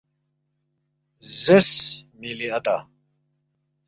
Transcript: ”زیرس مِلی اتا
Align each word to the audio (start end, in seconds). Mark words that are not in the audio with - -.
”زیرس 1.41 1.71
مِلی 2.19 2.47
اتا 2.57 2.77